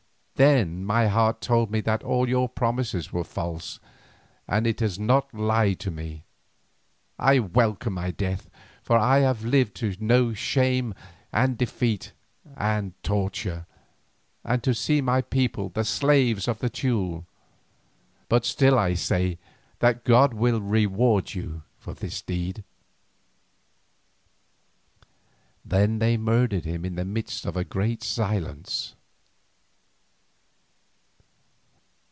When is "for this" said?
21.77-22.19